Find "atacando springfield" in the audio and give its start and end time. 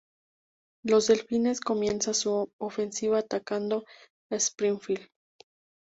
3.19-5.07